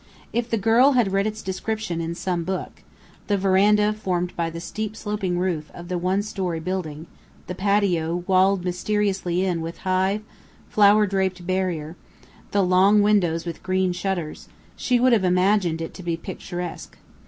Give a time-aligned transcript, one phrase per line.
[0.33, 2.81] If the girl had read its description in some book
[3.27, 7.05] the veranda, formed by the steep sloping roof of the one story building;
[7.45, 10.21] the patio, walled mysteriously in with a high,
[10.69, 11.95] flower draped barrier;
[12.49, 16.97] the long windows with green shutters she would have imagined it to be picturesque.